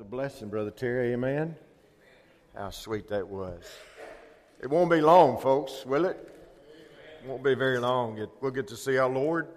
[0.00, 1.12] a blessing, Brother Terry.
[1.12, 1.54] Amen.
[2.56, 3.62] How sweet that was.
[4.62, 6.16] It won't be long, folks, will it?
[7.22, 8.26] It won't be very long.
[8.40, 9.48] We'll get to see our Lord.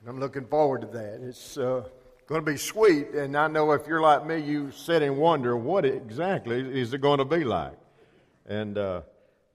[0.00, 1.20] And I'm looking forward to that.
[1.22, 1.84] It's uh,
[2.26, 3.10] going to be sweet.
[3.10, 7.00] And I know if you're like me, you sit and wonder what exactly is it
[7.00, 7.78] going to be like.
[8.46, 9.02] And uh,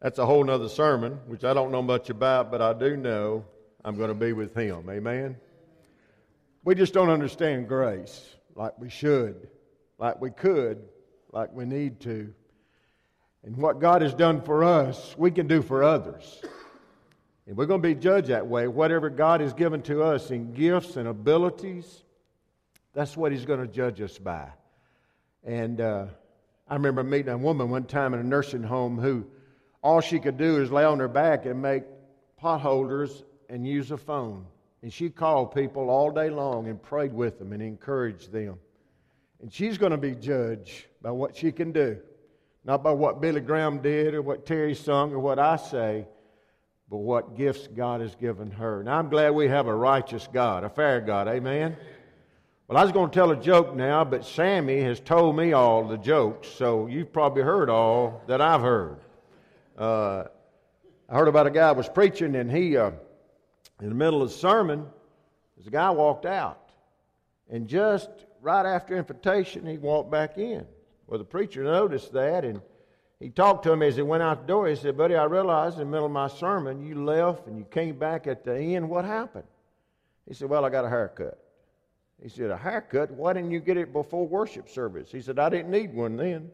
[0.02, 3.44] that's a whole nother sermon, which I don't know much about, but I do know
[3.84, 4.89] I'm going to be with Him.
[4.89, 5.36] Amen.
[6.64, 9.48] We just don't understand grace like we should,
[9.98, 10.84] like we could,
[11.32, 12.34] like we need to.
[13.46, 16.42] And what God has done for us, we can do for others.
[17.48, 18.68] And we're going to be judged that way.
[18.68, 22.04] Whatever God has given to us in gifts and abilities,
[22.93, 24.50] that's what He's going to judge us by.
[25.46, 26.07] And uh,
[26.68, 29.26] I remember meeting a woman one time in a nursing home who
[29.82, 31.84] all she could do is lay on her back and make
[32.36, 34.48] pot holders and use a phone.
[34.81, 38.58] And she called people all day long and prayed with them and encouraged them.
[39.42, 41.97] And she's going to be judged by what she can do,
[42.64, 46.06] not by what Billy Graham did or what Terry sung or what I say,
[46.89, 48.80] but what gifts God has given her.
[48.80, 51.28] And I'm glad we have a righteous God, a fair God.
[51.28, 51.76] Amen.
[52.67, 55.88] Well, I was going to tell a joke now, but Sammy has told me all
[55.88, 59.00] the jokes, so you've probably heard all that I've heard.
[59.78, 60.26] Uh,
[61.09, 62.78] I heard about a guy was preaching, and he.
[62.78, 62.92] Uh,
[63.82, 64.86] in the middle of the sermon,
[65.58, 66.72] this guy walked out.
[67.50, 68.10] And just
[68.42, 70.66] right after invitation, he walked back in.
[71.08, 72.62] Well, the preacher noticed that, and
[73.20, 74.68] he talked to him as he went out the door.
[74.68, 77.66] He said, Buddy, I realized in the middle of my sermon you left and you
[77.66, 78.90] came back at the end.
[78.90, 79.48] What happened?
[80.28, 81.38] He said, Well, I got a haircut.
[82.22, 83.12] He said, A haircut?
[83.12, 85.12] Why didn't you get it before worship service?
[85.12, 86.52] He said, I didn't need one then.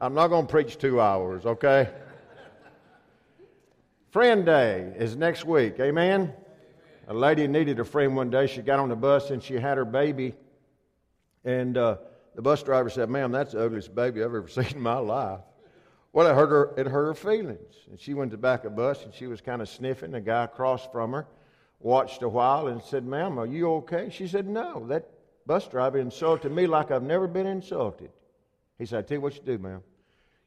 [0.00, 1.88] I'm not going to preach two hours, okay?
[4.12, 5.80] Friend Day is next week.
[5.80, 6.34] Amen?
[7.08, 8.46] A lady needed a friend one day.
[8.46, 10.34] She got on the bus and she had her baby.
[11.46, 11.96] And uh,
[12.34, 15.40] the bus driver said, Ma'am, that's the ugliest baby I've ever seen in my life.
[16.12, 17.74] Well, it hurt her, it hurt her feelings.
[17.90, 20.10] And she went to the back of the bus and she was kind of sniffing.
[20.10, 21.26] The guy across from her
[21.80, 24.10] watched a while and said, Ma'am, are you okay?
[24.10, 25.08] She said, No, that
[25.46, 28.10] bus driver insulted me like I've never been insulted.
[28.78, 29.82] He said, I tell you what you do, ma'am.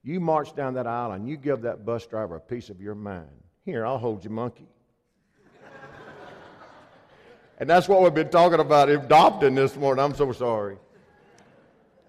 [0.04, 2.94] You march down that aisle and you give that bus driver a piece of your
[2.94, 3.42] mind.
[3.66, 4.68] Here, I'll hold you, monkey.
[7.58, 10.06] and that's what we've been talking about adopting this morning.
[10.06, 10.78] I'm so sorry.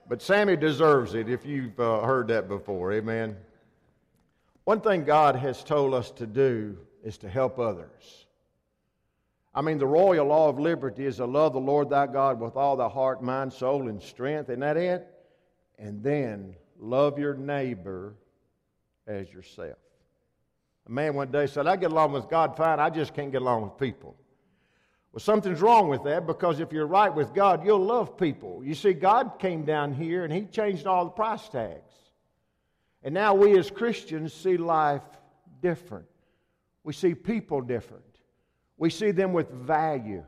[0.07, 2.93] But Sammy deserves it if you've uh, heard that before.
[2.93, 3.39] Amen.
[4.65, 8.27] One thing God has told us to do is to help others.
[9.55, 12.57] I mean, the royal law of liberty is to love the Lord thy God with
[12.57, 14.51] all thy heart, mind, soul, and strength.
[14.51, 15.09] Isn't that it?
[15.79, 18.15] And then love your neighbor
[19.07, 19.79] as yourself.
[20.87, 23.43] A man one day said, I get along with God fine, I just can't get
[23.43, 24.17] along with people.
[25.13, 28.63] Well, something's wrong with that because if you're right with God, you'll love people.
[28.63, 31.95] You see, God came down here and He changed all the price tags.
[33.03, 35.03] And now we as Christians see life
[35.63, 36.07] different.
[36.85, 38.05] We see people different.
[38.77, 40.23] We see them with value.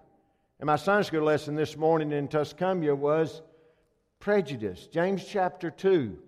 [0.58, 3.42] And my Sunday school lesson this morning in Tuscumbia was
[4.19, 6.19] prejudice, James chapter 2.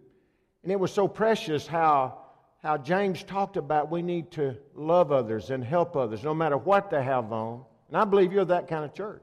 [0.63, 2.20] And it was so precious how
[2.63, 6.91] how James talked about we need to love others and help others no matter what
[6.91, 7.65] they have on.
[7.89, 9.23] And I believe you're that kind of church.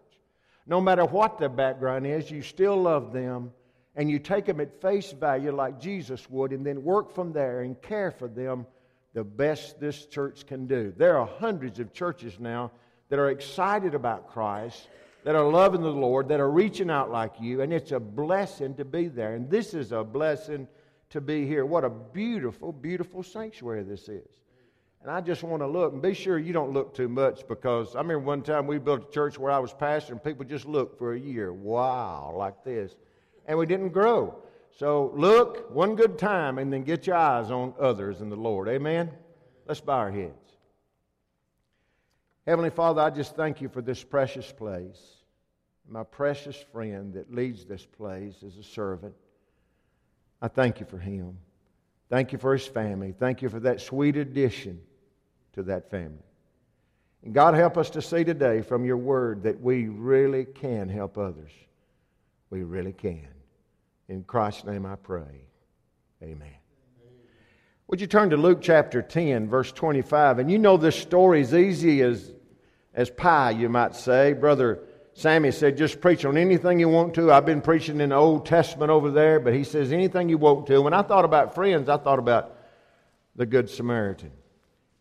[0.66, 3.52] No matter what their background is, you still love them
[3.96, 7.62] and you take them at face value like Jesus would and then work from there
[7.62, 8.66] and care for them
[9.14, 10.94] the best this church can do.
[10.98, 12.72] There are hundreds of churches now
[13.09, 14.90] that are excited about Christ,
[15.24, 18.75] that are loving the Lord, that are reaching out like you, and it's a blessing
[18.75, 19.36] to be there.
[19.36, 20.68] And this is a blessing
[21.09, 21.66] to be here.
[21.66, 24.28] What a beautiful, beautiful sanctuary this is.
[25.01, 27.95] And I just want to look and be sure you don't look too much because
[27.95, 30.66] I remember one time we built a church where I was pastor and people just
[30.66, 31.53] looked for a year.
[31.53, 32.95] Wow, like this.
[33.45, 34.35] And we didn't grow.
[34.78, 38.68] So look one good time and then get your eyes on others in the Lord.
[38.68, 39.12] Amen?
[39.66, 40.34] Let's bow our heads.
[42.45, 45.00] Heavenly Father, I just thank you for this precious place.
[45.89, 49.13] My precious friend that leads this place as a servant.
[50.42, 51.38] I thank you for him.
[52.10, 53.13] Thank you for his family.
[53.18, 54.80] Thank you for that sweet addition
[55.54, 56.24] to that family.
[57.24, 61.18] And God, help us to see today from your word that we really can help
[61.18, 61.51] others.
[62.50, 63.28] We really can.
[64.07, 65.48] In Christ's name I pray.
[66.24, 66.54] Amen.
[67.88, 70.39] Would you turn to Luke chapter 10, verse 25?
[70.39, 72.31] And you know this story is easy as,
[72.94, 74.34] as pie, you might say.
[74.34, 74.80] Brother
[75.18, 77.31] Sammy said, just preach on anything you want to.
[77.31, 80.68] I've been preaching in the Old Testament over there, but he says, anything you want
[80.68, 80.80] to.
[80.80, 82.56] When I thought about friends, I thought about
[83.36, 84.30] the Good Samaritan.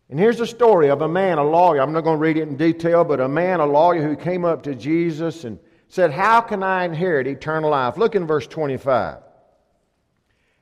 [0.09, 1.81] And here's a story of a man, a lawyer.
[1.81, 4.43] I'm not going to read it in detail, but a man, a lawyer who came
[4.43, 7.95] up to Jesus and said, How can I inherit eternal life?
[7.95, 9.19] Look in verse 25.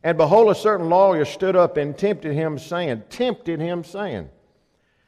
[0.03, 4.27] And behold, a certain lawyer stood up and tempted him, saying, Tempted him, saying,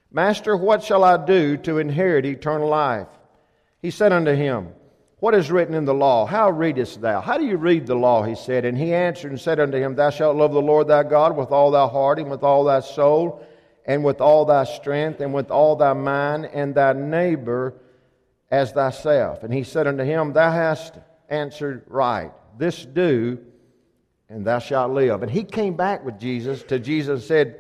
[0.10, 3.08] Master, what shall I do to inherit eternal life?
[3.82, 4.70] He said unto him,
[5.20, 6.26] What is written in the law?
[6.26, 7.22] How readest thou?
[7.22, 8.24] How do you read the law?
[8.24, 8.66] He said.
[8.66, 11.52] And he answered and said unto him, Thou shalt love the Lord thy God with
[11.52, 13.46] all thy heart and with all thy soul
[13.86, 17.74] and with all thy strength and with all thy mind and thy neighbor
[18.52, 19.44] as thyself.
[19.44, 20.96] And he said unto him, Thou hast
[21.30, 22.32] answered right.
[22.58, 23.40] This do,
[24.30, 25.24] and thou shalt live.
[25.24, 27.60] And he came back with Jesus to Jesus and said,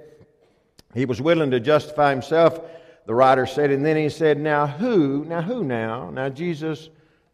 [0.93, 2.59] He was willing to justify himself,
[3.07, 3.71] the writer said.
[3.71, 6.11] And then he said, Now who, now who now?
[6.11, 6.89] Now, Jesus,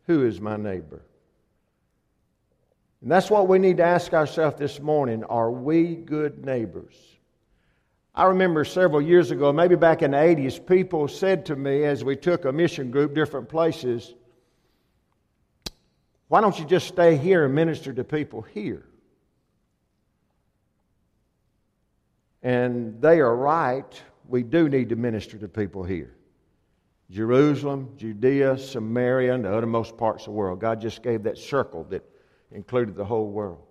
[0.06, 1.02] who is my neighbor?
[3.02, 5.25] And that's what we need to ask ourselves this morning.
[5.25, 6.96] Are we good neighbors?
[8.16, 12.04] I remember several years ago, maybe back in the 80s, people said to me as
[12.04, 14.14] we took a mission group different places,
[16.28, 18.86] why don't you just stay here and minister to people here?
[22.44, 24.02] And they are right.
[24.34, 26.16] We do need to minister to people here.
[27.12, 30.60] Jerusalem, Judea, Samaria, and the uttermost parts of the world.
[30.60, 32.04] God just gave that circle that
[32.52, 33.62] included the whole world.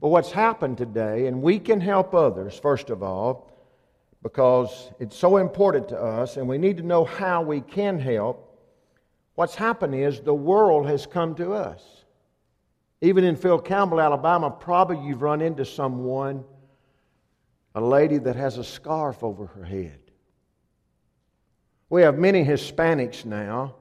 [0.00, 3.52] But what's happened today, and we can help others, first of all,
[4.20, 8.58] because it's so important to us, and we need to know how we can help.
[9.36, 11.84] What's happened is the world has come to us.
[13.00, 16.42] Even in Phil Campbell, Alabama, probably you've run into someone,
[17.76, 20.00] a lady that has a scarf over her head.
[21.88, 23.76] We have many Hispanics now.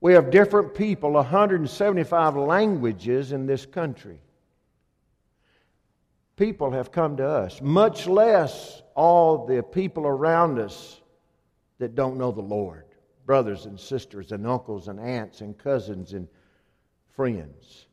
[0.00, 4.20] We have different people, 175 languages in this country
[6.40, 10.98] people have come to us, much less all the people around us
[11.78, 12.86] that don't know the Lord
[13.26, 16.26] brothers and sisters, and uncles and aunts, and cousins and
[17.14, 17.86] friends.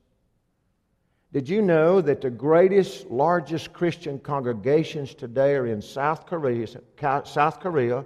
[1.34, 6.68] Did you know that the greatest, largest Christian congregations today are in South Korea,
[7.26, 8.06] South Korea,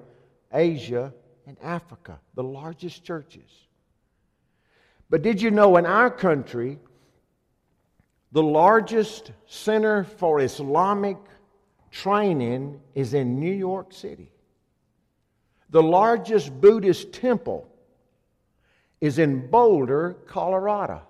[0.52, 1.14] Asia,
[1.46, 2.20] and Africa?
[2.34, 3.50] The largest churches.
[5.10, 6.80] But did you know in our country,
[8.32, 11.18] the largest center for Islamic
[11.92, 14.32] training is in New York City.
[15.70, 17.68] The largest Buddhist temple
[19.00, 21.02] is in Boulder, Colorado.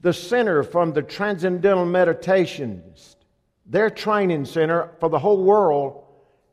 [0.00, 3.16] The center from the Transcendental Meditations,
[3.64, 6.04] their training center for the whole world,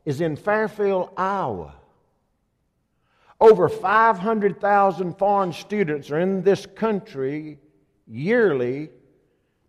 [0.05, 1.75] is in Fairfield, Iowa.
[3.39, 7.59] Over 500,000 foreign students are in this country
[8.07, 8.89] yearly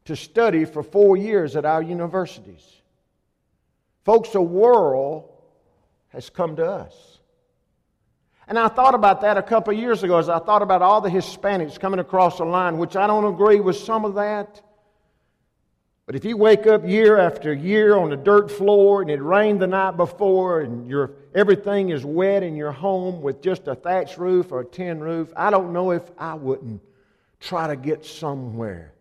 [0.04, 2.82] to study for four years at our universities.
[4.04, 5.30] Folks, the world
[6.08, 7.13] has come to us.
[8.46, 11.00] And I thought about that a couple of years ago as I thought about all
[11.00, 14.60] the Hispanics coming across the line, which I don't agree with some of that.
[16.06, 19.60] But if you wake up year after year on a dirt floor and it rained
[19.60, 24.18] the night before and your, everything is wet in your home with just a thatch
[24.18, 26.82] roof or a tin roof, I don't know if I wouldn't
[27.40, 28.92] try to get somewhere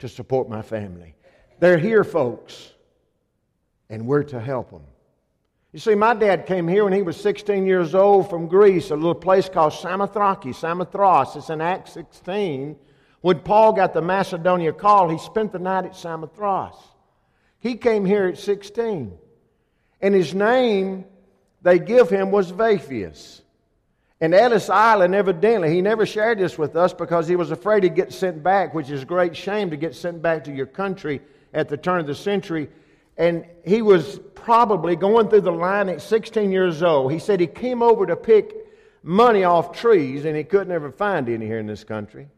[0.00, 1.14] to support my family.
[1.58, 2.72] They're here, folks,
[3.88, 4.82] and we're to help them.
[5.76, 8.96] You see, my dad came here when he was 16 years old from Greece, a
[8.96, 11.36] little place called Samothraki, Samothrace.
[11.36, 12.76] It's in Acts 16.
[13.20, 16.82] When Paul got the Macedonia call, he spent the night at Samothrace.
[17.58, 19.18] He came here at 16.
[20.00, 21.04] And his name
[21.60, 23.42] they give him was Vaphius.
[24.18, 27.94] And Ellis Island, evidently, he never shared this with us because he was afraid he'd
[27.94, 31.20] get sent back, which is a great shame to get sent back to your country
[31.52, 32.70] at the turn of the century.
[33.16, 37.12] And he was probably going through the line at 16 years old.
[37.12, 38.54] He said he came over to pick
[39.02, 42.28] money off trees and he couldn't ever find any here in this country.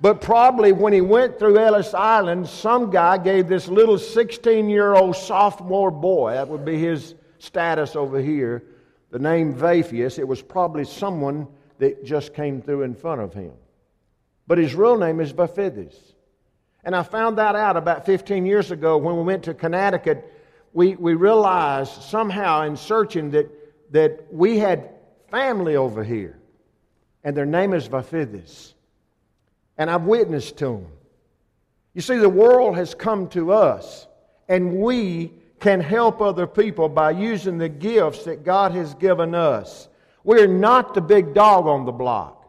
[0.00, 4.94] But probably when he went through Ellis Island, some guy gave this little 16 year
[4.94, 8.62] old sophomore boy, that would be his status over here,
[9.10, 11.46] the name Vaphius, it was probably someone
[11.78, 13.52] that just came through in front of him.
[14.46, 15.94] But his real name is Vaphithis.
[16.86, 20.32] And I found that out about 15 years ago when we went to Connecticut.
[20.72, 23.50] We, we realized somehow in searching that,
[23.92, 24.90] that we had
[25.28, 26.38] family over here.
[27.24, 28.74] And their name is Vaphithis.
[29.76, 30.86] And I've witnessed to them.
[31.92, 34.06] You see, the world has come to us,
[34.48, 39.88] and we can help other people by using the gifts that God has given us.
[40.22, 42.48] We're not the big dog on the block.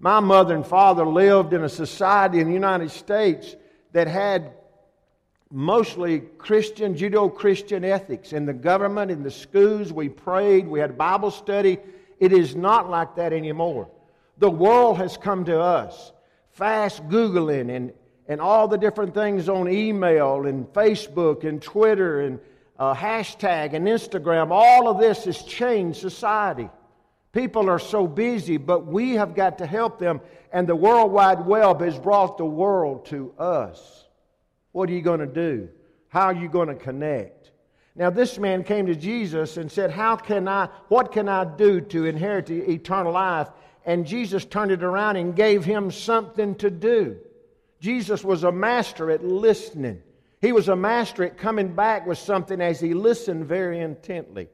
[0.00, 3.54] My mother and father lived in a society in the United States
[3.92, 4.52] that had
[5.50, 8.32] mostly Christian, Judeo Christian ethics.
[8.32, 11.78] In the government, in the schools, we prayed, we had Bible study.
[12.18, 13.88] It is not like that anymore.
[14.38, 16.12] The world has come to us.
[16.50, 17.92] Fast Googling and,
[18.28, 22.40] and all the different things on email and Facebook and Twitter and
[22.78, 26.68] uh, hashtag and Instagram, all of this has changed society.
[27.36, 30.22] People are so busy, but we have got to help them.
[30.52, 34.06] And the World Wide Web has brought the world to us.
[34.72, 35.68] What are you going to do?
[36.08, 37.50] How are you going to connect?
[37.94, 41.82] Now, this man came to Jesus and said, How can I, what can I do
[41.82, 43.48] to inherit eternal life?
[43.84, 47.18] And Jesus turned it around and gave him something to do.
[47.80, 50.02] Jesus was a master at listening.
[50.40, 54.48] He was a master at coming back with something as he listened very intently.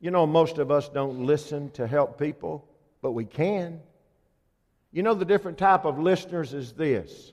[0.00, 2.66] You know, most of us don't listen to help people,
[3.02, 3.80] but we can.
[4.92, 7.32] You know, the different type of listeners is this.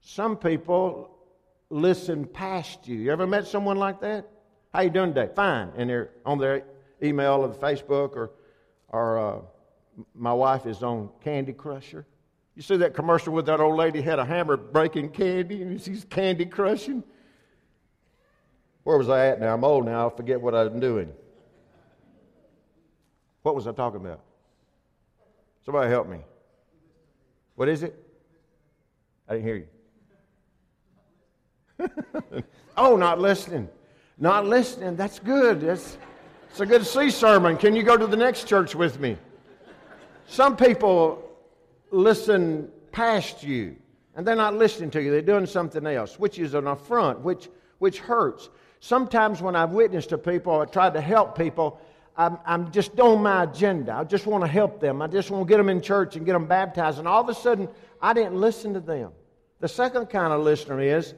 [0.00, 1.16] Some people
[1.70, 2.96] listen past you.
[2.96, 4.28] You ever met someone like that?
[4.72, 5.32] How you doing today?
[5.34, 5.72] Fine.
[5.76, 6.64] And they're on their
[7.02, 8.30] email or Facebook or,
[8.88, 9.38] or uh,
[10.14, 12.06] my wife is on Candy Crusher.
[12.54, 16.04] You see that commercial with that old lady had a hammer breaking candy and she's
[16.04, 17.02] candy crushing?
[18.84, 19.54] Where was I at now?
[19.54, 20.08] I'm old now.
[20.08, 21.12] I forget what I'm doing.
[23.42, 24.20] What was I talking about?
[25.64, 26.18] Somebody help me.
[27.54, 27.94] What is it?
[29.28, 29.66] I didn't hear
[31.78, 31.88] you.
[32.76, 33.68] oh, not listening.
[34.18, 34.96] Not listening.
[34.96, 35.60] That's good.
[35.60, 35.98] That's,
[36.50, 37.56] it's a good C sermon.
[37.56, 39.16] Can you go to the next church with me?
[40.26, 41.30] Some people
[41.90, 43.76] listen past you
[44.14, 45.10] and they're not listening to you.
[45.10, 48.50] They're doing something else, which is an affront, which, which hurts.
[48.80, 51.80] Sometimes when I've witnessed to people or tried to help people,
[52.16, 53.94] I'm, I'm just on my agenda.
[53.94, 55.00] I just want to help them.
[55.00, 56.98] I just want to get them in church and get them baptized.
[56.98, 57.68] And all of a sudden,
[58.00, 59.12] I didn't listen to them.
[59.60, 61.14] The second kind of listener is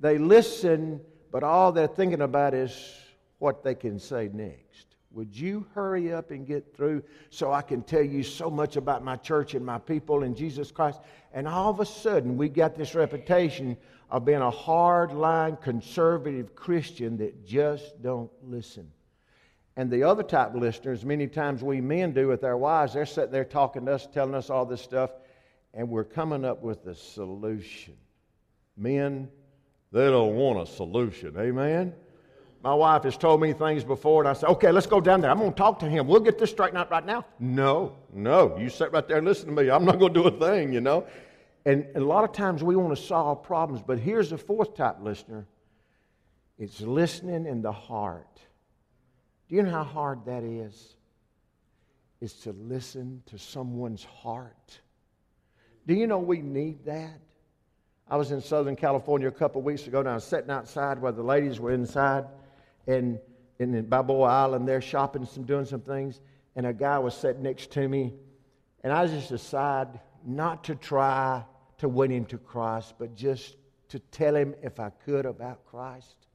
[0.00, 1.00] they listen,
[1.30, 2.94] but all they're thinking about is
[3.38, 4.86] what they can say next.
[5.10, 9.02] Would you hurry up and get through so I can tell you so much about
[9.02, 11.00] my church and my people and Jesus Christ?
[11.32, 13.76] And all of a sudden, we got this reputation
[14.10, 18.90] of being a hard-line conservative Christian that just don't listen.
[19.78, 23.06] And the other type of listeners, many times we men do with our wives, they're
[23.06, 25.12] sitting there talking to us, telling us all this stuff,
[25.72, 27.94] and we're coming up with a solution.
[28.76, 29.28] Men,
[29.92, 31.36] they don't want a solution.
[31.38, 31.94] Amen?
[32.64, 35.30] My wife has told me things before, and I said, okay, let's go down there.
[35.30, 36.08] I'm going to talk to him.
[36.08, 37.24] We'll get this straightened out right now.
[37.38, 38.58] No, no.
[38.58, 39.70] You sit right there and listen to me.
[39.70, 41.06] I'm not going to do a thing, you know.
[41.66, 44.74] And, and a lot of times we want to solve problems, but here's the fourth
[44.74, 45.46] type listener
[46.58, 48.40] it's listening in the heart.
[49.48, 50.94] Do you know how hard that is?
[52.20, 54.80] Is to listen to someone's heart.
[55.86, 57.20] Do you know we need that?
[58.10, 61.12] I was in Southern California a couple weeks ago, and I was sitting outside while
[61.12, 62.24] the ladies were inside
[62.86, 63.18] and
[63.58, 66.20] in Balboa Island there shopping, some doing some things,
[66.56, 68.14] and a guy was sitting next to me,
[68.82, 71.44] and I just decided not to try
[71.78, 73.56] to win him to Christ, but just
[73.88, 76.27] to tell him if I could about Christ.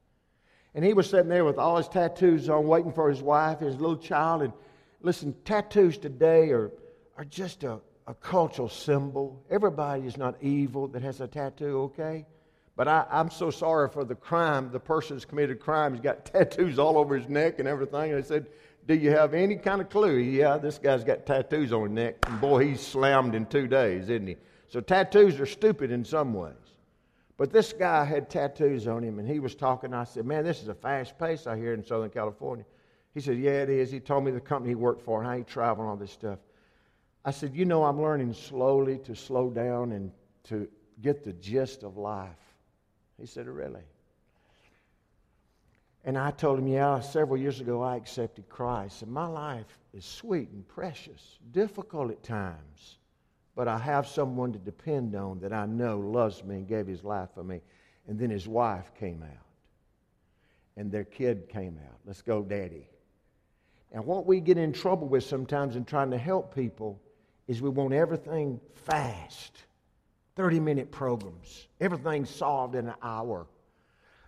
[0.75, 3.75] And he was sitting there with all his tattoos on, waiting for his wife, his
[3.75, 4.41] little child.
[4.41, 4.53] And
[5.01, 6.71] listen, tattoos today are,
[7.17, 9.43] are just a, a cultural symbol.
[9.51, 12.25] Everybody is not evil that has a tattoo, okay?
[12.75, 14.71] But I, am so sorry for the crime.
[14.71, 15.93] The person who's committed crime.
[15.93, 18.11] He's got tattoos all over his neck and everything.
[18.11, 18.47] And I said,
[18.87, 20.17] Do you have any kind of clue?
[20.17, 22.15] Yeah, this guy's got tattoos on his neck.
[22.27, 24.37] And boy, he's slammed in two days, isn't he?
[24.69, 26.55] So tattoos are stupid in some ways.
[27.37, 29.93] But this guy had tattoos on him, and he was talking.
[29.93, 32.65] I said, Man, this is a fast pace I hear in Southern California.
[33.13, 33.91] He said, Yeah, it is.
[33.91, 36.11] He told me the company he worked for and how he traveled and all this
[36.11, 36.39] stuff.
[37.25, 40.11] I said, You know, I'm learning slowly to slow down and
[40.45, 40.67] to
[41.01, 42.29] get the gist of life.
[43.19, 43.83] He said, Really?
[46.05, 50.05] And I told him, Yeah, several years ago I accepted Christ, and my life is
[50.05, 52.99] sweet and precious, difficult at times,
[53.55, 57.03] but I have someone to depend on that I know loves me and gave his
[57.03, 57.61] life for me.
[58.07, 59.45] And then his wife came out,
[60.75, 61.97] and their kid came out.
[62.05, 62.87] Let's go, Daddy.
[63.91, 66.99] And what we get in trouble with sometimes in trying to help people
[67.47, 69.63] is we want everything fast.
[70.35, 71.67] 30 minute programs.
[71.79, 73.45] everything solved in an hour.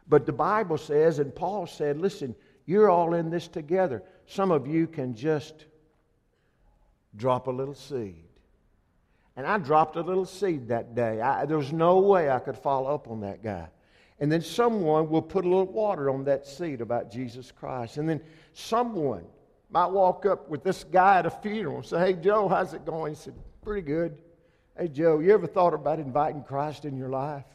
[0.07, 2.35] But the Bible says, and Paul said, listen,
[2.67, 4.03] you're all in this together.
[4.27, 5.65] Some of you can just
[7.15, 8.24] drop a little seed.
[9.37, 11.19] And I dropped a little seed that day.
[11.19, 13.67] I, there was no way I could follow up on that guy.
[14.19, 17.97] And then someone will put a little water on that seed about Jesus Christ.
[17.97, 18.21] And then
[18.53, 19.25] someone
[19.69, 22.85] might walk up with this guy at a funeral and say, Hey, Joe, how's it
[22.85, 23.13] going?
[23.13, 24.17] He said, Pretty good.
[24.77, 27.45] Hey, Joe, you ever thought about inviting Christ in your life?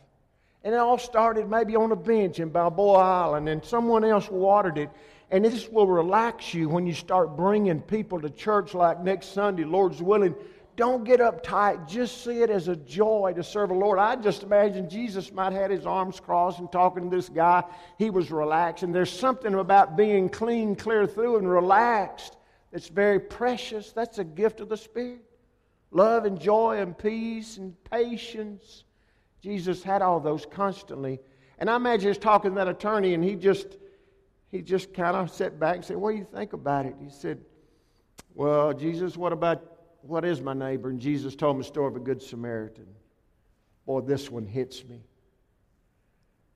[0.62, 4.76] And it all started maybe on a bench in Balboa Island, and someone else watered
[4.76, 4.90] it.
[5.30, 9.64] And this will relax you when you start bringing people to church like next Sunday,
[9.64, 10.34] Lord's willing.
[10.80, 11.86] Don't get uptight.
[11.86, 13.98] Just see it as a joy to serve the Lord.
[13.98, 17.64] I just imagine Jesus might have had his arms crossed and talking to this guy.
[17.98, 18.82] He was relaxed.
[18.82, 22.38] And there's something about being clean, clear through, and relaxed
[22.72, 23.92] that's very precious.
[23.92, 25.20] That's a gift of the Spirit.
[25.90, 28.84] Love and joy and peace and patience.
[29.42, 31.20] Jesus had all those constantly.
[31.58, 33.76] And I imagine he's talking to that attorney, and he just
[34.48, 36.94] he just kind of sat back and said, What do you think about it?
[36.98, 37.38] He said,
[38.34, 40.90] Well, Jesus, what about what is my neighbor?
[40.90, 42.86] And Jesus told him the story of a good Samaritan.
[43.86, 45.00] Boy, this one hits me.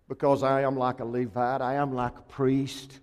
[0.09, 3.01] Because I am like a Levite, I am like a priest.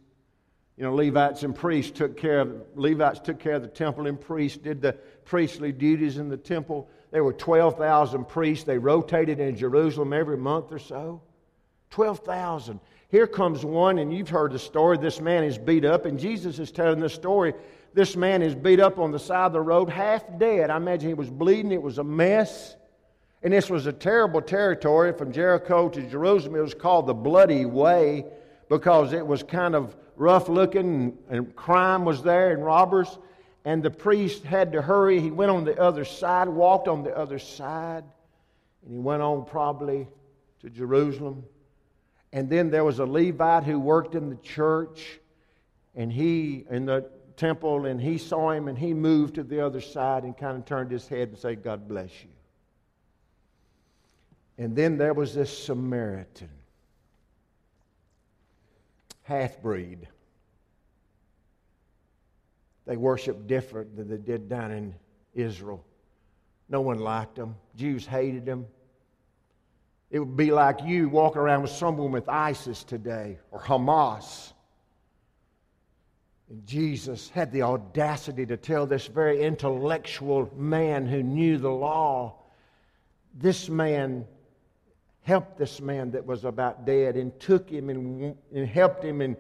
[0.78, 4.20] You know, Levites and priests took care of Levites took care of the temple and
[4.20, 4.94] priests did the
[5.26, 6.90] priestly duties in the temple.
[7.12, 8.64] There were 12,000 priests.
[8.64, 11.22] They rotated in Jerusalem every month or so.
[11.90, 12.80] 12,000.
[13.10, 14.98] Here comes one, and you've heard the story.
[14.98, 17.54] This man is beat up, and Jesus is telling this story.
[17.94, 20.70] This man is beat up on the side of the road, half dead.
[20.70, 21.72] I imagine he was bleeding.
[21.72, 22.76] It was a mess.
[23.44, 26.56] And this was a terrible territory from Jericho to Jerusalem.
[26.56, 28.26] It was called the Bloody Way
[28.70, 33.18] because it was kind of rough looking, and crime was there, and robbers.
[33.66, 35.20] And the priest had to hurry.
[35.20, 38.04] He went on the other side, walked on the other side,
[38.84, 40.08] and he went on probably
[40.62, 41.44] to Jerusalem.
[42.32, 45.20] And then there was a Levite who worked in the church,
[45.96, 47.10] and he, in the
[47.42, 50.64] temple, and he saw him, and he moved to the other side and kind of
[50.66, 52.30] turned his head and said, God bless you.
[54.60, 56.52] And then there was this Samaritan,
[59.24, 60.08] half breed.
[62.86, 64.94] They worshiped different than they did down in
[65.34, 65.84] Israel.
[66.70, 67.56] No one liked them.
[67.76, 68.68] Jews hated them.
[70.12, 74.54] It would be like you walking around with someone with ISIS today or Hamas.
[76.52, 82.42] And Jesus had the audacity to tell this very intellectual man who knew the law,
[83.34, 84.26] this man
[85.22, 89.38] helped this man that was about dead and took him and, and helped him and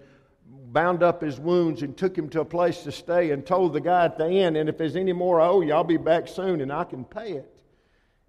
[0.67, 3.81] bound up his wounds and took him to a place to stay and told the
[3.81, 5.97] guy at the end, and if there's any more oh, I owe you, I'll be
[5.97, 7.61] back soon and I can pay it.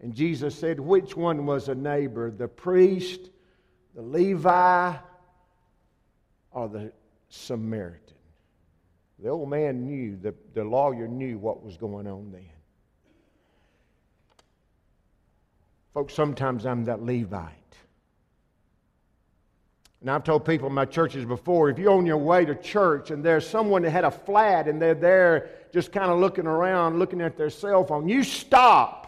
[0.00, 2.32] And Jesus said, Which one was a neighbor?
[2.32, 3.30] The priest,
[3.94, 4.96] the Levi,
[6.50, 6.92] or the
[7.28, 8.11] Samaritan?
[9.22, 12.44] The old man knew, the, the lawyer knew what was going on then.
[15.94, 17.52] Folks, sometimes I'm that Levite.
[20.00, 23.12] And I've told people in my churches before if you're on your way to church
[23.12, 26.98] and there's someone that had a flat and they're there just kind of looking around,
[26.98, 29.01] looking at their cell phone, you stop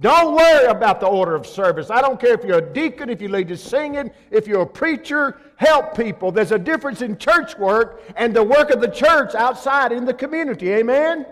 [0.00, 1.90] don't worry about the order of service.
[1.90, 4.66] I don't care if you're a deacon, if you lead to singing, if you're a
[4.66, 6.30] preacher, help people.
[6.30, 10.14] There's a difference in church work and the work of the church outside in the
[10.14, 10.70] community.
[10.70, 11.26] Amen?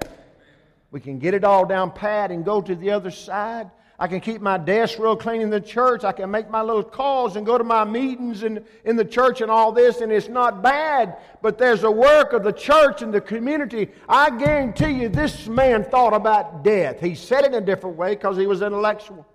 [0.91, 3.71] We can get it all down pat and go to the other side.
[3.99, 6.05] I can keep my desk real clean in the church.
[6.05, 9.41] I can make my little calls and go to my meetings in, in the church
[9.41, 11.17] and all this, and it's not bad.
[11.41, 13.89] But there's a work of the church and the community.
[14.07, 17.01] I guarantee you, this man thought about death.
[17.01, 19.27] He said it in a different way because he was intellectual.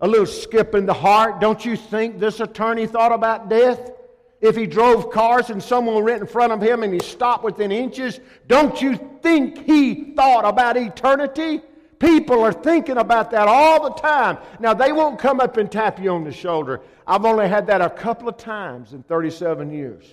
[0.00, 1.40] A little skip in the heart.
[1.40, 3.90] Don't you think this attorney thought about death?
[4.40, 7.72] If he drove cars and someone went in front of him and he stopped within
[7.72, 11.62] inches, don't you think he thought about eternity?
[11.98, 14.38] People are thinking about that all the time.
[14.60, 16.80] Now, they won't come up and tap you on the shoulder.
[17.06, 20.04] I've only had that a couple of times in 37 years.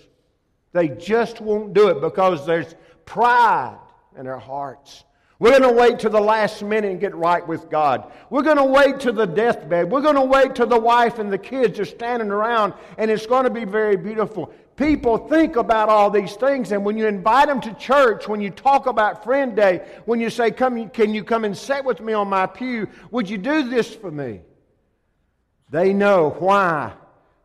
[0.71, 3.77] They just won't do it because there's pride
[4.17, 5.03] in their hearts.
[5.37, 8.11] We're going to wait to the last minute and get right with God.
[8.29, 9.91] We're going to wait to the deathbed.
[9.91, 13.25] We're going to wait till the wife and the kids are standing around, and it's
[13.25, 16.71] going to be very beautiful people think about all these things.
[16.71, 20.29] And when you invite them to church, when you talk about Friend Day, when you
[20.29, 22.87] say, come, Can you come and sit with me on my pew?
[23.11, 24.41] Would you do this for me?
[25.69, 26.93] They know why.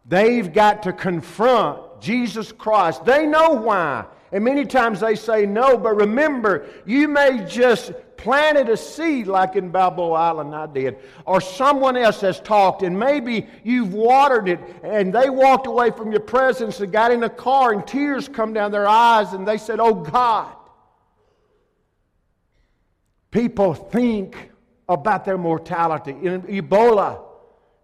[0.05, 3.05] They've got to confront Jesus Christ.
[3.05, 4.07] They know why.
[4.33, 9.57] And many times they say no, but remember, you may just planted a seed like
[9.57, 14.61] in Balboa Island I did, or someone else has talked, and maybe you've watered it,
[14.83, 18.53] and they walked away from your presence and got in a car, and tears come
[18.53, 20.55] down their eyes, and they said, Oh God.
[23.31, 24.51] People think
[24.89, 26.13] about their mortality.
[26.13, 27.23] Ebola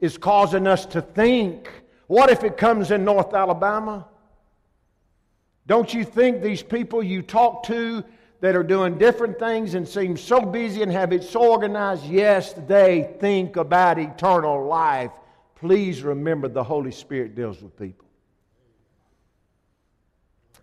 [0.00, 1.70] is causing us to think
[2.06, 4.06] what if it comes in North Alabama?
[5.66, 8.05] Don't you think these people you talk to
[8.40, 12.52] that are doing different things and seem so busy and have it so organized, yes,
[12.66, 15.11] they think about eternal life.
[15.57, 18.07] Please remember the Holy Spirit deals with people.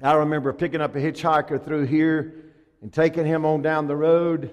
[0.02, 2.36] I remember picking up a hitchhiker through here
[2.82, 4.52] and taking him on down the road,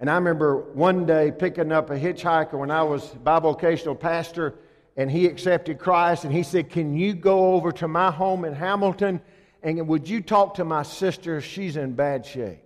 [0.00, 4.54] And I remember one day picking up a hitchhiker when I was bivocational pastor,
[4.96, 8.54] and he accepted Christ, and he said, Can you go over to my home in
[8.54, 9.20] Hamilton?
[9.62, 11.40] And would you talk to my sister?
[11.40, 12.62] She's in bad shape.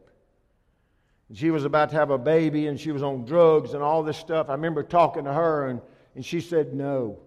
[1.34, 4.18] She was about to have a baby and she was on drugs and all this
[4.18, 4.50] stuff.
[4.50, 5.80] I remember talking to her and,
[6.14, 7.18] and she said, No.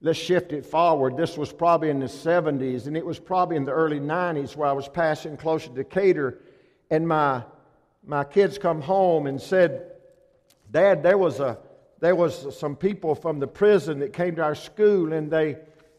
[0.00, 1.16] Let's shift it forward.
[1.16, 4.68] This was probably in the 70s and it was probably in the early 90s where
[4.68, 6.38] I was passing close to Decatur.
[6.90, 7.42] And my,
[8.06, 9.92] my kids come home and said,
[10.70, 11.58] Dad, there was, a,
[11.98, 15.56] there was some people from the prison that came to our school and they,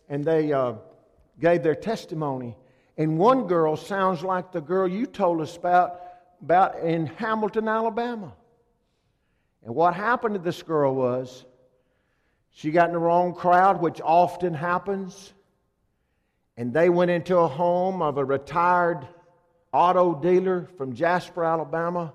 [0.07, 0.73] and they uh,
[1.39, 2.55] gave their testimony.
[2.97, 6.01] And one girl sounds like the girl you told us about
[6.41, 8.33] about in Hamilton, Alabama.
[9.63, 11.45] And what happened to this girl was
[12.51, 15.33] she got in the wrong crowd, which often happens.
[16.57, 19.07] And they went into a home of a retired
[19.71, 22.13] auto dealer from Jasper, Alabama,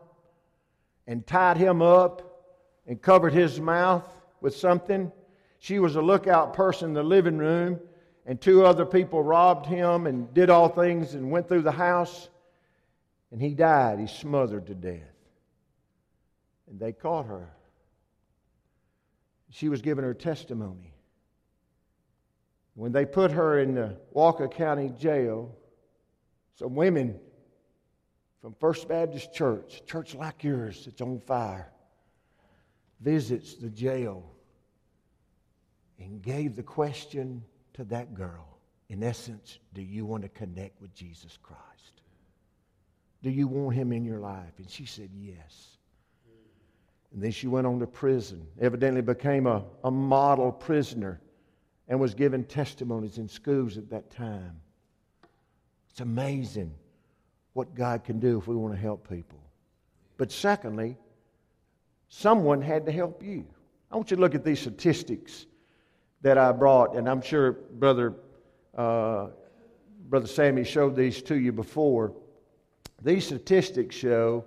[1.06, 2.46] and tied him up
[2.86, 4.06] and covered his mouth
[4.40, 5.12] with something.
[5.58, 7.80] She was a lookout person in the living room,
[8.26, 12.28] and two other people robbed him and did all things and went through the house.
[13.30, 13.98] And he died.
[13.98, 15.02] He smothered to death.
[16.68, 17.50] And they caught her.
[19.50, 20.94] She was giving her testimony.
[22.74, 25.54] When they put her in the Walker County Jail,
[26.58, 27.20] some women
[28.40, 31.70] from First Baptist Church, church like yours that's on fire,
[33.00, 34.24] visits the jail
[35.98, 38.58] and gave the question to that girl.
[38.88, 42.02] In essence, do you want to connect with Jesus Christ?
[43.22, 44.52] Do you want him in your life?
[44.58, 45.78] And she said, Yes.
[47.12, 51.20] And then she went on to prison, evidently became a, a model prisoner,
[51.86, 54.60] and was given testimonies in schools at that time.
[55.90, 56.74] It's amazing
[57.52, 59.38] what God can do if we want to help people.
[60.16, 60.96] But secondly,
[62.08, 63.46] someone had to help you.
[63.92, 65.46] I want you to look at these statistics
[66.24, 68.14] that I brought, and I'm sure Brother,
[68.74, 69.26] uh,
[70.08, 72.14] Brother Sammy showed these to you before.
[73.02, 74.46] These statistics show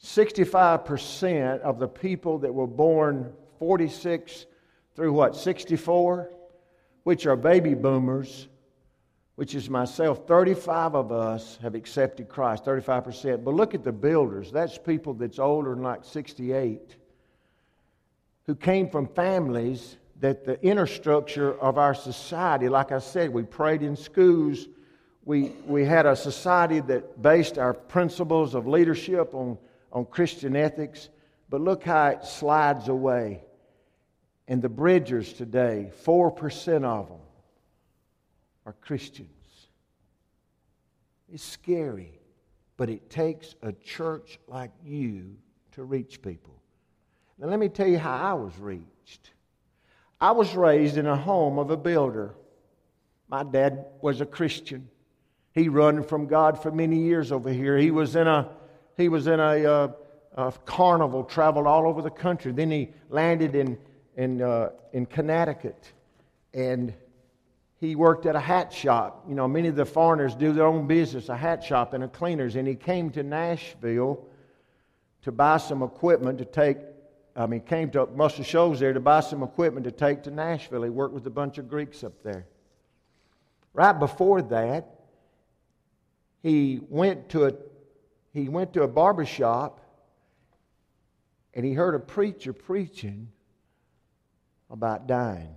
[0.00, 4.46] 65% of the people that were born 46
[4.94, 6.30] through what, 64,
[7.02, 8.46] which are baby boomers,
[9.34, 13.42] which is myself, 35 of us have accepted Christ, 35%.
[13.42, 14.52] But look at the builders.
[14.52, 16.94] That's people that's older than like 68
[18.46, 23.42] who came from families that the inner structure of our society, like I said, we
[23.42, 24.66] prayed in schools
[25.26, 29.58] we, we had a society that based our principles of leadership on,
[29.92, 31.08] on Christian ethics,
[31.50, 33.42] but look how it slides away.
[34.46, 37.18] And the Bridgers today, 4% of them
[38.64, 39.28] are Christians.
[41.28, 42.20] It's scary,
[42.76, 45.34] but it takes a church like you
[45.72, 46.55] to reach people.
[47.38, 49.30] Now, let me tell you how I was reached.
[50.20, 52.34] I was raised in a home of a builder.
[53.28, 54.88] My dad was a Christian.
[55.52, 57.76] He run from God for many years over here.
[57.76, 58.50] He was in a,
[58.96, 59.88] he was in a, uh,
[60.34, 62.52] a carnival, traveled all over the country.
[62.52, 63.78] Then he landed in,
[64.16, 65.92] in, uh, in Connecticut.
[66.54, 66.94] And
[67.78, 69.24] he worked at a hat shop.
[69.28, 72.08] You know, many of the foreigners do their own business, a hat shop and a
[72.08, 72.56] cleaner's.
[72.56, 74.26] And he came to Nashville
[75.22, 76.78] to buy some equipment to take,
[77.36, 80.82] I mean, came to Muscle Shoals there to buy some equipment to take to Nashville.
[80.82, 82.46] He worked with a bunch of Greeks up there.
[83.74, 85.00] Right before that,
[86.42, 87.52] he went to a,
[88.32, 89.80] he went to a barber shop
[91.52, 93.28] and he heard a preacher preaching
[94.70, 95.54] about dying,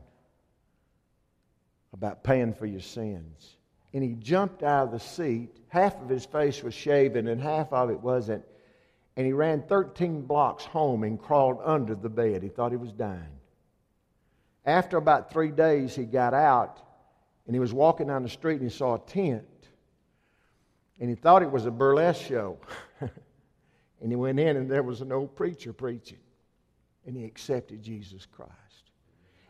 [1.93, 3.55] about paying for your sins.
[3.93, 5.55] And he jumped out of the seat.
[5.69, 8.43] Half of his face was shaven and half of it wasn't.
[9.19, 12.41] And he ran 13 blocks home and crawled under the bed.
[12.41, 13.37] He thought he was dying.
[14.65, 16.79] After about three days, he got out
[17.45, 19.43] and he was walking down the street and he saw a tent
[21.01, 22.59] and he thought it was a burlesque show.
[23.01, 26.19] and he went in, and there was an old preacher preaching.
[27.05, 28.53] And he accepted Jesus Christ.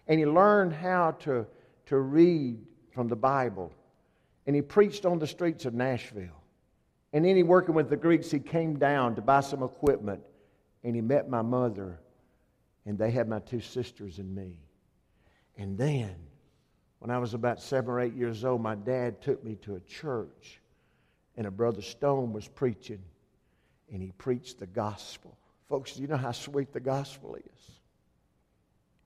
[0.07, 1.45] And he learned how to,
[1.85, 2.57] to read
[2.91, 3.71] from the Bible.
[4.47, 6.38] And he preached on the streets of Nashville.
[7.13, 10.21] And then he working with the Greeks, he came down to buy some equipment.
[10.83, 11.99] And he met my mother.
[12.85, 14.53] And they had my two sisters and me.
[15.57, 16.15] And then,
[16.99, 19.79] when I was about seven or eight years old, my dad took me to a
[19.81, 20.61] church
[21.39, 23.01] and a brother Stone was preaching,
[23.93, 25.37] and he preached the gospel.
[25.69, 27.71] Folks, you know how sweet the gospel is?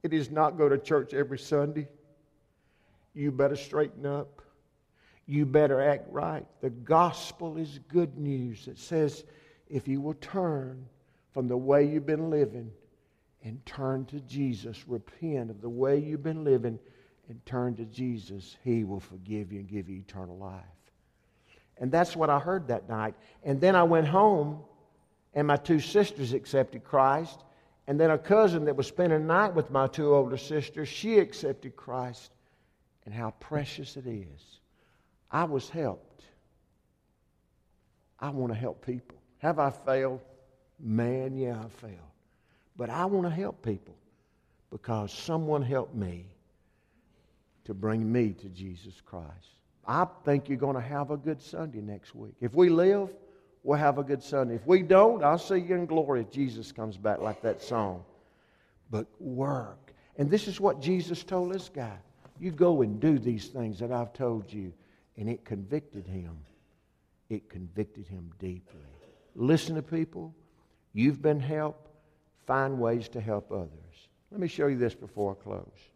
[0.01, 1.87] It is not go to church every Sunday.
[3.13, 4.41] You better straighten up.
[5.25, 6.45] You better act right.
[6.61, 8.67] The gospel is good news.
[8.67, 9.23] It says,
[9.69, 10.85] if you will turn
[11.31, 12.71] from the way you've been living
[13.43, 16.77] and turn to Jesus, repent of the way you've been living
[17.29, 20.63] and turn to Jesus, He will forgive you and give you eternal life.
[21.77, 23.15] And that's what I heard that night.
[23.43, 24.59] And then I went home,
[25.33, 27.43] and my two sisters accepted Christ.
[27.87, 31.17] And then a cousin that was spending the night with my two older sisters, she
[31.17, 32.31] accepted Christ.
[33.05, 34.59] And how precious it is.
[35.33, 36.23] I was helped.
[38.19, 39.17] I want to help people.
[39.39, 40.21] Have I failed?
[40.79, 41.97] Man, yeah, I failed.
[42.77, 43.95] But I want to help people
[44.69, 46.27] because someone helped me
[47.65, 49.57] to bring me to Jesus Christ.
[49.85, 52.35] I think you're going to have a good Sunday next week.
[52.39, 53.09] If we live,
[53.63, 54.55] we'll have a good Sunday.
[54.55, 58.03] If we don't, I'll see you in glory if Jesus comes back like that song.
[58.89, 59.93] But work.
[60.17, 61.97] And this is what Jesus told this guy.
[62.39, 64.71] You go and do these things that I've told you.
[65.17, 66.37] And it convicted him.
[67.29, 68.79] It convicted him deeply.
[69.35, 70.33] Listen to people.
[70.93, 71.89] You've been helped.
[72.45, 73.69] Find ways to help others.
[74.31, 75.89] Let me show you this before I close.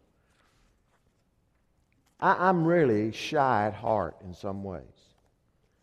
[2.20, 4.82] I, am really shy at heart in some ways.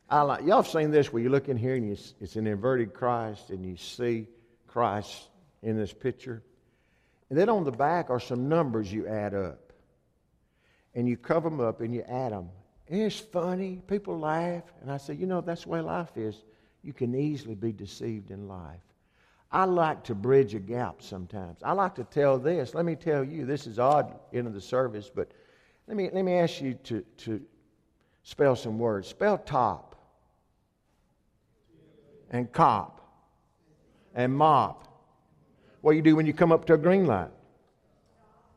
[0.10, 2.48] I like, y'all have seen this where you look in here and you, it's an
[2.48, 4.28] inverted Christ and you see
[4.68, 5.30] Christ
[5.64, 6.44] in this picture.
[7.30, 9.74] And then on the back are some numbers you add up.
[10.94, 12.50] And you cover them up and you add them.
[12.88, 13.82] It's funny.
[13.88, 14.64] People laugh.
[14.82, 16.44] And I say, you know, that's the way life is.
[16.84, 18.82] You can easily be deceived in life.
[19.52, 21.60] I like to bridge a gap sometimes.
[21.64, 22.76] I like to tell this.
[22.76, 25.32] Let me tell you, this is odd into the service, but
[25.88, 27.42] let me, let me ask you to, to
[28.24, 29.08] spell some words.
[29.08, 29.96] Spell top
[32.32, 33.02] and cop
[34.14, 34.88] and mop.
[35.82, 37.32] What do you do when you come up to a green light?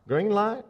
[0.07, 0.65] Green light?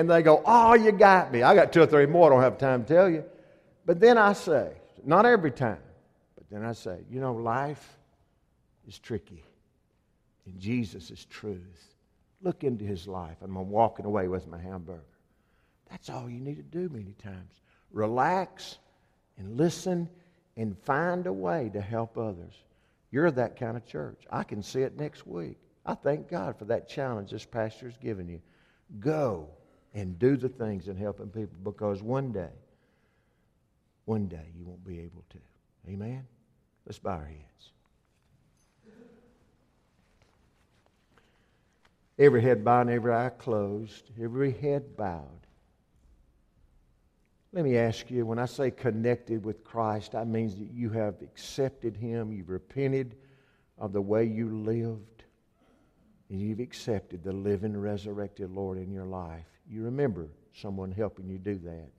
[0.00, 1.42] And they go, Oh, you got me.
[1.42, 2.32] I got two or three more.
[2.32, 3.22] I don't have time to tell you.
[3.84, 4.72] But then I say,
[5.04, 5.82] not every time,
[6.36, 7.98] but then I say, you know, life
[8.88, 9.44] is tricky,
[10.46, 11.94] and Jesus is truth.
[12.40, 13.36] Look into his life.
[13.42, 15.04] And I'm walking away with my hamburger.
[15.90, 17.60] That's all you need to do many times.
[17.92, 18.78] Relax
[19.36, 20.08] and listen
[20.56, 22.54] and find a way to help others.
[23.10, 24.22] You're that kind of church.
[24.30, 25.58] I can see it next week.
[25.84, 28.40] I thank God for that challenge this pastor's given you.
[28.98, 29.50] Go
[29.94, 32.52] and do the things and helping people because one day,
[34.04, 35.38] one day you won't be able to.
[35.88, 36.26] Amen?
[36.86, 37.70] Let's bow our heads.
[42.18, 45.40] Every head bowed and every eye closed, every head bowed.
[47.52, 51.14] Let me ask you when I say connected with Christ, that means that you have
[51.22, 53.16] accepted Him, you've repented
[53.78, 55.24] of the way you lived,
[56.28, 59.46] and you've accepted the living, resurrected Lord in your life.
[59.70, 61.90] You remember someone helping you do that.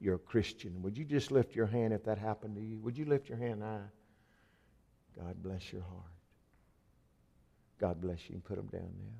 [0.00, 0.82] You're a Christian.
[0.82, 2.80] Would you just lift your hand if that happened to you?
[2.80, 3.88] Would you lift your hand high?
[5.16, 6.02] God bless your heart.
[7.80, 9.14] God bless you and put them down now.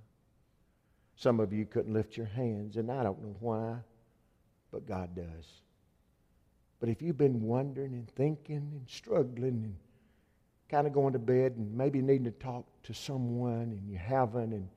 [1.14, 3.77] Some of you couldn't lift your hands, and I don't know why,
[4.70, 5.46] but God does.
[6.81, 9.77] But if you've been wondering and thinking and struggling and
[10.68, 14.53] kind of going to bed and maybe needing to talk to someone and you haven't
[14.53, 14.68] and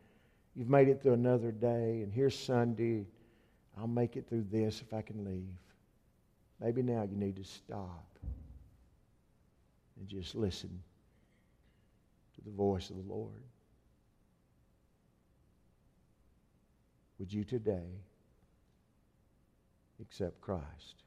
[0.60, 3.06] you've made it through another day and here's Sunday,
[3.78, 5.56] I'll make it through this if I can leave.
[6.60, 8.06] Maybe now you need to stop
[9.98, 10.84] and just listen
[12.36, 13.42] to the voice of the Lord.
[17.20, 17.88] Would you today
[20.02, 21.04] accept Christ?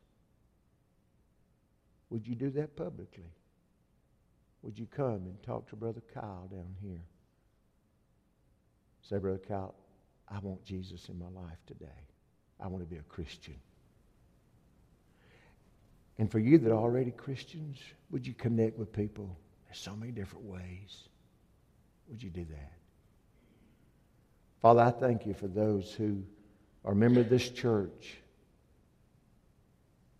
[2.08, 3.34] Would you do that publicly?
[4.62, 7.04] Would you come and talk to Brother Kyle down here?
[9.02, 9.74] Say, Brother Cal,
[10.28, 11.86] I want Jesus in my life today.
[12.60, 13.56] I want to be a Christian.
[16.18, 17.78] And for you that are already Christians,
[18.10, 19.36] would you connect with people?
[19.66, 21.08] There's so many different ways.
[22.08, 22.72] Would you do that?
[24.60, 26.22] Father, I thank you for those who
[26.84, 28.18] are a member of this church.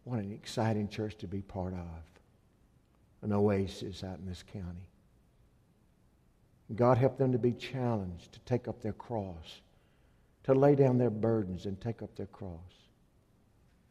[0.04, 2.02] What an exciting church to be part of.
[3.22, 4.88] An oasis out in this county.
[6.76, 9.60] God help them to be challenged to take up their cross,
[10.44, 12.58] to lay down their burdens and take up their cross.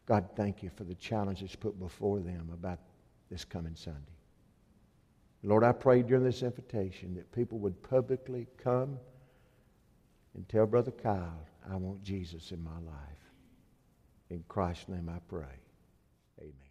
[0.06, 2.80] God, thank you for the challenges put before them about
[3.30, 4.00] this coming Sunday.
[5.44, 8.98] Lord, I pray during this invitation that people would publicly come
[10.34, 12.96] and tell Brother Kyle, I want Jesus in my life.
[14.30, 15.60] In Christ's name I pray.
[16.40, 16.62] Amen.